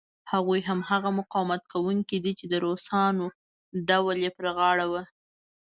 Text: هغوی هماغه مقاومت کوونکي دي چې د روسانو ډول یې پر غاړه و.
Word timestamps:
هغوی 0.31 0.59
هماغه 0.69 1.09
مقاومت 1.19 1.61
کوونکي 1.73 2.17
دي 2.23 2.31
چې 2.39 2.45
د 2.51 2.53
روسانو 2.65 3.25
ډول 3.87 4.15
یې 4.25 4.31
پر 4.37 4.45
غاړه 4.57 4.85
و. 4.91 4.93